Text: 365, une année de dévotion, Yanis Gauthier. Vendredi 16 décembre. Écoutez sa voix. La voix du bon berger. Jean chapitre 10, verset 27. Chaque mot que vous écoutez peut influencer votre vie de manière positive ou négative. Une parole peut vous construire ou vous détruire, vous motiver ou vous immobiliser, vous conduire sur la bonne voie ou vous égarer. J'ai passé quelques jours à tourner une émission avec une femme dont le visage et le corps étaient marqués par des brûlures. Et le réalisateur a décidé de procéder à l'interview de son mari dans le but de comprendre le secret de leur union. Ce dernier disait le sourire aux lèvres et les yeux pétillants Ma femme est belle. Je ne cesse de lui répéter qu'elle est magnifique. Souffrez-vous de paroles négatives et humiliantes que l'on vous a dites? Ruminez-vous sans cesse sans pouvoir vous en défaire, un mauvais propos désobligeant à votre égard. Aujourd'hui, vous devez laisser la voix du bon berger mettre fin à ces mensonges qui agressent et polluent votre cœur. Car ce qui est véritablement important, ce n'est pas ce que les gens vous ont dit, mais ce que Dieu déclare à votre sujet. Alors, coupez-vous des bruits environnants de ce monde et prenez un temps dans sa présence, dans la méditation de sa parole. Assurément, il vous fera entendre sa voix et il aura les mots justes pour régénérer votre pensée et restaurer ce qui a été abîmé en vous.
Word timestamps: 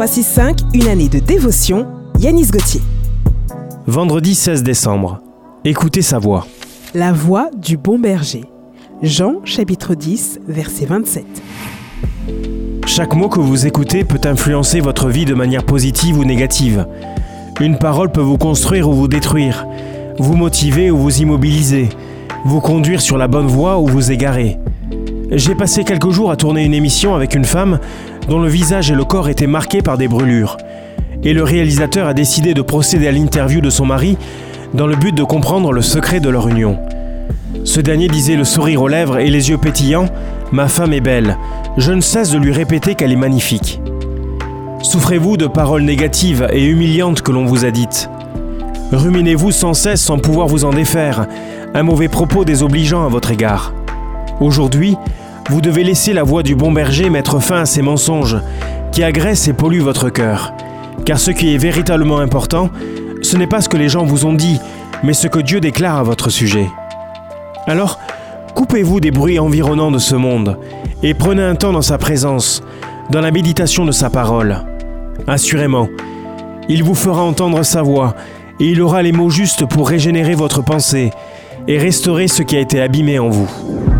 365, 0.00 0.60
une 0.72 0.88
année 0.88 1.10
de 1.10 1.18
dévotion, 1.18 1.86
Yanis 2.18 2.46
Gauthier. 2.46 2.80
Vendredi 3.86 4.34
16 4.34 4.62
décembre. 4.62 5.20
Écoutez 5.66 6.00
sa 6.00 6.18
voix. 6.18 6.46
La 6.94 7.12
voix 7.12 7.50
du 7.54 7.76
bon 7.76 7.98
berger. 7.98 8.46
Jean 9.02 9.44
chapitre 9.44 9.94
10, 9.94 10.40
verset 10.48 10.86
27. 10.86 11.26
Chaque 12.86 13.14
mot 13.14 13.28
que 13.28 13.40
vous 13.40 13.66
écoutez 13.66 14.04
peut 14.04 14.26
influencer 14.26 14.80
votre 14.80 15.10
vie 15.10 15.26
de 15.26 15.34
manière 15.34 15.66
positive 15.66 16.16
ou 16.16 16.24
négative. 16.24 16.86
Une 17.60 17.76
parole 17.76 18.10
peut 18.10 18.22
vous 18.22 18.38
construire 18.38 18.88
ou 18.88 18.94
vous 18.94 19.08
détruire, 19.08 19.66
vous 20.18 20.34
motiver 20.34 20.90
ou 20.90 20.96
vous 20.96 21.20
immobiliser, 21.20 21.90
vous 22.46 22.60
conduire 22.60 23.02
sur 23.02 23.18
la 23.18 23.28
bonne 23.28 23.48
voie 23.48 23.78
ou 23.78 23.86
vous 23.86 24.10
égarer. 24.10 24.56
J'ai 25.32 25.54
passé 25.54 25.84
quelques 25.84 26.10
jours 26.10 26.32
à 26.32 26.36
tourner 26.36 26.64
une 26.64 26.74
émission 26.74 27.14
avec 27.14 27.36
une 27.36 27.44
femme 27.44 27.78
dont 28.28 28.40
le 28.40 28.48
visage 28.48 28.90
et 28.90 28.96
le 28.96 29.04
corps 29.04 29.28
étaient 29.28 29.46
marqués 29.46 29.80
par 29.80 29.96
des 29.96 30.08
brûlures. 30.08 30.56
Et 31.22 31.32
le 31.32 31.44
réalisateur 31.44 32.08
a 32.08 32.14
décidé 32.14 32.52
de 32.52 32.62
procéder 32.62 33.06
à 33.06 33.12
l'interview 33.12 33.60
de 33.60 33.70
son 33.70 33.86
mari 33.86 34.18
dans 34.74 34.88
le 34.88 34.96
but 34.96 35.14
de 35.14 35.22
comprendre 35.22 35.72
le 35.72 35.82
secret 35.82 36.18
de 36.18 36.28
leur 36.28 36.48
union. 36.48 36.80
Ce 37.62 37.80
dernier 37.80 38.08
disait 38.08 38.34
le 38.34 38.42
sourire 38.42 38.82
aux 38.82 38.88
lèvres 38.88 39.18
et 39.18 39.30
les 39.30 39.50
yeux 39.50 39.58
pétillants 39.58 40.08
Ma 40.50 40.66
femme 40.66 40.92
est 40.92 41.00
belle. 41.00 41.36
Je 41.76 41.92
ne 41.92 42.00
cesse 42.00 42.32
de 42.32 42.38
lui 42.38 42.50
répéter 42.50 42.96
qu'elle 42.96 43.12
est 43.12 43.16
magnifique. 43.16 43.80
Souffrez-vous 44.82 45.36
de 45.36 45.46
paroles 45.46 45.82
négatives 45.82 46.48
et 46.52 46.64
humiliantes 46.64 47.22
que 47.22 47.30
l'on 47.30 47.44
vous 47.44 47.64
a 47.64 47.70
dites? 47.70 48.10
Ruminez-vous 48.90 49.52
sans 49.52 49.74
cesse 49.74 50.00
sans 50.00 50.18
pouvoir 50.18 50.48
vous 50.48 50.64
en 50.64 50.70
défaire, 50.70 51.28
un 51.72 51.84
mauvais 51.84 52.08
propos 52.08 52.44
désobligeant 52.44 53.04
à 53.04 53.08
votre 53.08 53.30
égard. 53.30 53.72
Aujourd'hui, 54.40 54.96
vous 55.50 55.60
devez 55.60 55.82
laisser 55.82 56.12
la 56.12 56.22
voix 56.22 56.44
du 56.44 56.54
bon 56.54 56.70
berger 56.70 57.10
mettre 57.10 57.40
fin 57.40 57.62
à 57.62 57.66
ces 57.66 57.82
mensonges 57.82 58.38
qui 58.92 59.02
agressent 59.02 59.48
et 59.48 59.52
polluent 59.52 59.82
votre 59.82 60.08
cœur. 60.08 60.54
Car 61.04 61.18
ce 61.18 61.32
qui 61.32 61.52
est 61.52 61.58
véritablement 61.58 62.20
important, 62.20 62.70
ce 63.20 63.36
n'est 63.36 63.48
pas 63.48 63.60
ce 63.60 63.68
que 63.68 63.76
les 63.76 63.88
gens 63.88 64.04
vous 64.04 64.26
ont 64.26 64.32
dit, 64.32 64.60
mais 65.02 65.12
ce 65.12 65.26
que 65.26 65.40
Dieu 65.40 65.58
déclare 65.58 65.96
à 65.96 66.02
votre 66.04 66.30
sujet. 66.30 66.68
Alors, 67.66 67.98
coupez-vous 68.54 69.00
des 69.00 69.10
bruits 69.10 69.40
environnants 69.40 69.90
de 69.90 69.98
ce 69.98 70.14
monde 70.14 70.56
et 71.02 71.14
prenez 71.14 71.42
un 71.42 71.56
temps 71.56 71.72
dans 71.72 71.82
sa 71.82 71.98
présence, 71.98 72.62
dans 73.10 73.20
la 73.20 73.32
méditation 73.32 73.84
de 73.84 73.92
sa 73.92 74.08
parole. 74.08 74.64
Assurément, 75.26 75.88
il 76.68 76.84
vous 76.84 76.94
fera 76.94 77.22
entendre 77.22 77.64
sa 77.64 77.82
voix 77.82 78.14
et 78.60 78.66
il 78.66 78.80
aura 78.80 79.02
les 79.02 79.12
mots 79.12 79.30
justes 79.30 79.66
pour 79.66 79.88
régénérer 79.88 80.36
votre 80.36 80.62
pensée 80.62 81.10
et 81.66 81.76
restaurer 81.76 82.28
ce 82.28 82.44
qui 82.44 82.56
a 82.56 82.60
été 82.60 82.80
abîmé 82.80 83.18
en 83.18 83.30
vous. 83.30 83.50